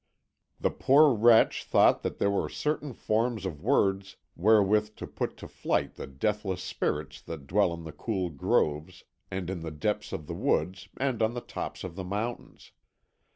[0.59, 5.47] The poor wretch thought that there were certain forms of words wherewith to put to
[5.47, 10.25] flight the deathless spirits that dwell in the cool groves, and in the depths of
[10.25, 12.71] the woods and on the tops of the mountains.